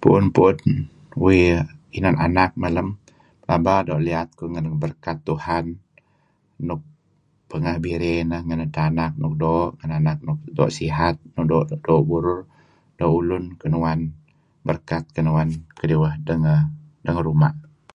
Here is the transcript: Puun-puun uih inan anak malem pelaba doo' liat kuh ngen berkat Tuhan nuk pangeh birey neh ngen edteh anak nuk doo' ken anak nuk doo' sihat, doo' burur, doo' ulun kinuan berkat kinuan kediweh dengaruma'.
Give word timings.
Puun-puun 0.00 0.56
uih 1.24 1.60
inan 1.98 2.16
anak 2.26 2.50
malem 2.62 2.88
pelaba 3.42 3.74
doo' 3.88 4.04
liat 4.06 4.28
kuh 4.38 4.48
ngen 4.50 4.66
berkat 4.82 5.16
Tuhan 5.28 5.64
nuk 6.68 6.80
pangeh 7.50 7.76
birey 7.84 8.18
neh 8.30 8.42
ngen 8.44 8.64
edteh 8.64 8.84
anak 8.90 9.12
nuk 9.20 9.34
doo' 9.42 9.70
ken 9.78 9.90
anak 10.00 10.18
nuk 10.26 10.38
doo' 10.56 10.74
sihat, 10.78 11.14
doo' 11.84 12.06
burur, 12.08 12.40
doo' 12.98 13.14
ulun 13.20 13.44
kinuan 13.60 14.00
berkat 14.66 15.04
kinuan 15.16 15.48
kediweh 15.78 16.14
dengaruma'. 17.04 17.54